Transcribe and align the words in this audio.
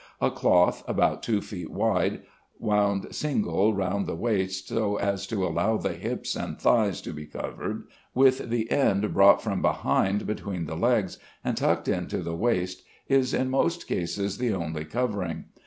A 0.19 0.31
cloth, 0.31 0.83
about 0.87 1.21
two 1.21 1.41
feet 1.41 1.69
wide, 1.69 2.21
wound 2.57 3.13
single 3.13 3.71
round 3.71 4.07
the 4.07 4.15
waist 4.15 4.67
so 4.69 4.95
as 4.95 5.27
to 5.27 5.45
allow 5.45 5.77
the 5.77 5.93
hips 5.93 6.35
and 6.35 6.57
thighs 6.57 7.01
to 7.01 7.13
be 7.13 7.27
covered, 7.27 7.83
with 8.15 8.49
the 8.49 8.71
end 8.71 9.13
brought 9.13 9.43
from 9.43 9.61
behind 9.61 10.25
between 10.25 10.65
the 10.65 10.73
legs, 10.75 11.19
and 11.43 11.55
tucked 11.55 11.87
in 11.87 12.07
to 12.07 12.23
the 12.23 12.35
waist, 12.35 12.81
is 13.07 13.31
in 13.31 13.51
most 13.51 13.85
cases 13.87 14.39
the 14.39 14.51
only 14.55 14.85
covering. 14.85 15.45